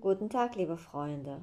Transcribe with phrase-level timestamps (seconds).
[0.00, 1.40] Guten Tag, liebe Freunde.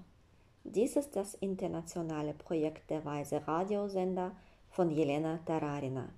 [0.66, 4.36] Dies ist das internationale Projekt der Weise Radiosender
[4.70, 6.10] von Jelena Tararina.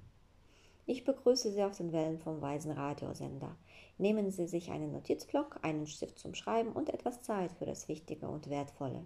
[0.85, 3.55] Ich begrüße Sie auf den Wellen vom Weisen Radiosender.
[3.97, 8.27] Nehmen Sie sich einen Notizblock, einen Stift zum Schreiben und etwas Zeit für das Wichtige
[8.27, 9.05] und Wertvolle.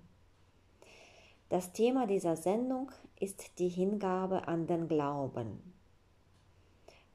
[1.50, 5.74] Das Thema dieser Sendung ist die Hingabe an den Glauben.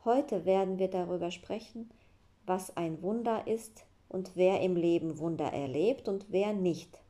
[0.04, 1.90] Heute werden wir darüber sprechen,
[2.46, 7.00] was ein Wunder ist und wer im Leben Wunder erlebt und wer nicht.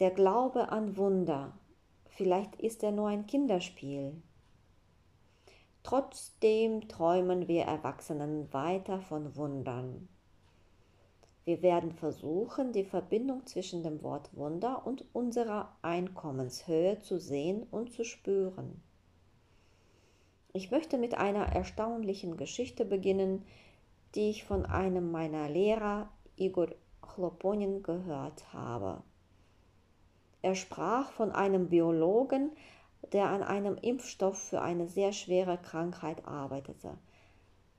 [0.00, 1.58] Der Glaube an Wunder,
[2.06, 4.20] vielleicht ist er nur ein Kinderspiel.
[5.82, 10.08] Trotzdem träumen wir Erwachsenen weiter von Wundern.
[11.44, 17.92] Wir werden versuchen, die Verbindung zwischen dem Wort Wunder und unserer Einkommenshöhe zu sehen und
[17.92, 18.82] zu spüren.
[20.52, 23.44] Ich möchte mit einer erstaunlichen Geschichte beginnen,
[24.14, 26.68] die ich von einem meiner Lehrer, Igor
[27.02, 29.02] Chloponin, gehört habe.
[30.42, 32.52] Er sprach von einem Biologen,
[33.12, 36.96] der an einem Impfstoff für eine sehr schwere Krankheit arbeitete.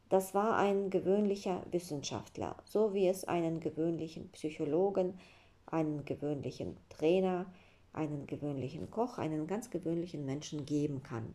[0.10, 5.20] Das war ein gewöhnlicher Wissenschaftler, so wie es einen gewöhnlichen Psychologen,
[5.66, 7.46] einen gewöhnlichen Trainer,
[7.92, 11.34] einen gewöhnlichen Koch, einen ganz gewöhnlichen Menschen geben kann.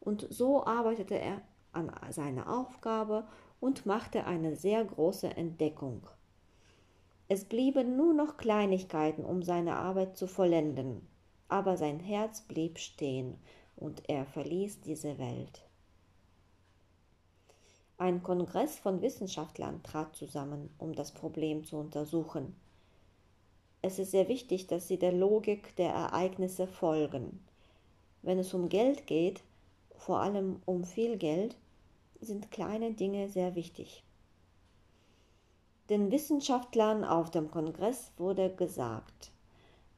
[0.00, 1.42] Und so arbeitete er
[1.72, 3.24] an seiner Aufgabe
[3.60, 6.06] und machte eine sehr große Entdeckung.
[7.28, 11.06] Es blieben nur noch Kleinigkeiten, um seine Arbeit zu vollenden,
[11.48, 13.36] aber sein Herz blieb stehen
[13.76, 15.62] und er verließ diese Welt.
[17.98, 22.54] Ein Kongress von Wissenschaftlern trat zusammen, um das Problem zu untersuchen.
[23.82, 27.44] Es ist sehr wichtig, dass sie der Logik der Ereignisse folgen.
[28.22, 29.42] Wenn es um Geld geht,
[29.96, 31.56] vor allem um viel Geld,
[32.20, 34.04] sind kleine Dinge sehr wichtig.
[35.88, 39.32] Den Wissenschaftlern auf dem Kongress wurde gesagt,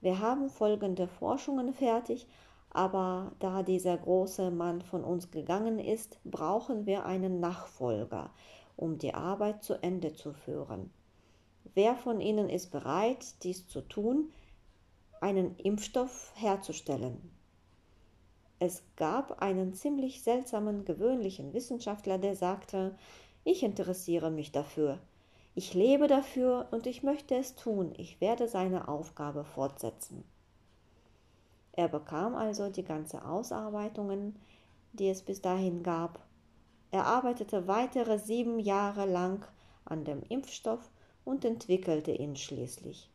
[0.00, 2.26] wir haben folgende Forschungen fertig,
[2.70, 8.30] aber da dieser große Mann von uns gegangen ist, brauchen wir einen Nachfolger,
[8.76, 10.90] um die Arbeit zu Ende zu führen.
[11.74, 14.32] Wer von Ihnen ist bereit, dies zu tun,
[15.20, 17.30] einen Impfstoff herzustellen?
[18.62, 22.94] Es gab einen ziemlich seltsamen, gewöhnlichen Wissenschaftler, der sagte,
[23.42, 24.98] ich interessiere mich dafür.
[25.54, 27.94] Ich lebe dafür und ich möchte es tun.
[27.96, 30.24] Ich werde seine Aufgabe fortsetzen.
[31.72, 34.38] Er bekam also die ganze Ausarbeitungen,
[34.92, 36.20] die es bis dahin gab.
[36.90, 39.46] Er arbeitete weitere sieben Jahre lang
[39.86, 40.90] an dem Impfstoff
[41.24, 43.08] und entwickelte ihn schließlich.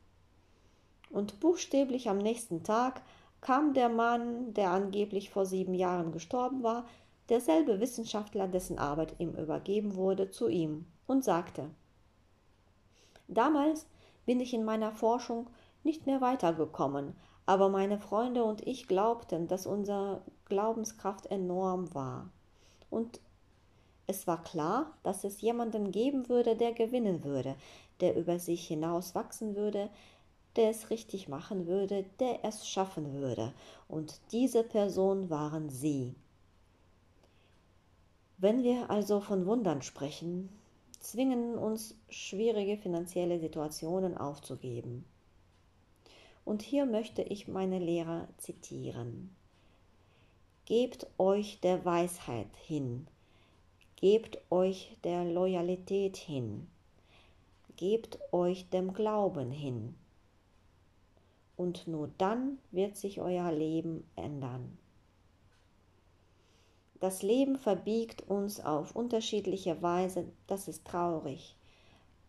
[1.11, 3.03] Und buchstäblich am nächsten Tag
[3.45, 6.87] kam der Mann, der angeblich vor sieben Jahren gestorben war,
[7.29, 11.69] derselbe Wissenschaftler, dessen Arbeit ihm übergeben wurde, zu ihm und sagte
[13.27, 13.85] Damals
[14.25, 15.47] bin ich in meiner Forschung
[15.83, 22.31] nicht mehr weitergekommen, aber meine Freunde und ich glaubten, dass unsere Glaubenskraft enorm war.
[22.89, 23.19] Und
[24.07, 27.53] es war klar, dass es jemanden geben würde, der gewinnen würde,
[27.99, 29.91] der über sich hinaus wachsen würde,
[30.55, 33.53] der es richtig machen würde, der es schaffen würde.
[33.87, 36.15] Und diese Person waren Sie.
[38.37, 40.49] Wenn wir also von Wundern sprechen,
[40.99, 45.05] zwingen uns schwierige finanzielle Situationen aufzugeben.
[46.43, 49.35] Und hier möchte ich meine Lehrer zitieren.
[50.65, 53.07] Gebt euch der Weisheit hin,
[53.95, 56.67] gebt euch der Loyalität hin,
[57.77, 59.95] gebt euch dem Glauben hin,
[61.57, 64.77] und nur dann wird sich euer Leben ändern.
[66.99, 71.55] Das Leben verbiegt uns auf unterschiedliche Weise, das ist traurig.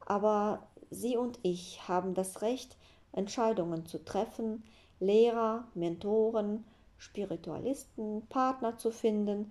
[0.00, 2.76] Aber Sie und ich haben das Recht,
[3.12, 4.62] Entscheidungen zu treffen,
[5.00, 6.65] Lehrer, Mentoren,
[6.98, 9.50] Spiritualisten, Partner zu finden,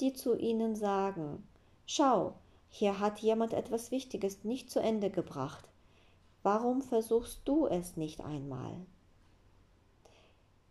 [0.00, 1.46] die zu Ihnen sagen,
[1.86, 2.34] schau,
[2.68, 5.68] hier hat jemand etwas Wichtiges nicht zu Ende gebracht.
[6.42, 8.74] Warum versuchst du es nicht einmal?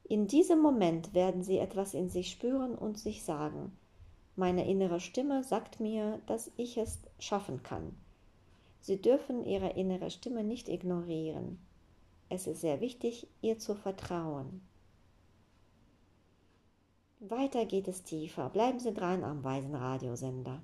[0.03, 3.71] In diesem Moment werden sie etwas in sich spüren und sich sagen,
[4.35, 7.95] meine innere Stimme sagt mir, dass ich es schaffen kann.
[8.81, 11.59] Sie dürfen ihre innere Stimme nicht ignorieren.
[12.29, 14.61] Es ist sehr wichtig, ihr zu vertrauen.
[17.19, 18.49] Weiter geht es tiefer.
[18.49, 20.61] Bleiben Sie dran am Weisen Radiosender.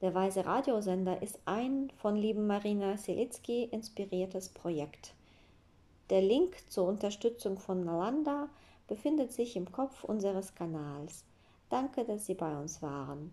[0.00, 5.14] Der Weise Radiosender ist ein von lieben Marina Selitzky inspiriertes Projekt.
[6.10, 8.48] Der Link zur Unterstützung von Nalanda
[8.86, 11.24] befindet sich im Kopf unseres Kanals.
[11.68, 13.32] Danke, dass Sie bei uns waren.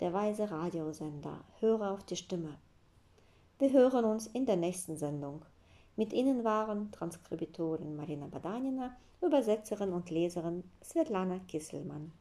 [0.00, 1.44] Der weise Radiosender.
[1.60, 2.56] Höre auf die Stimme.
[3.58, 5.44] Wir hören uns in der nächsten Sendung.
[5.96, 12.12] Mit Ihnen waren Transkribitorin Marina Badanina, Übersetzerin und Leserin Svetlana Kisselmann.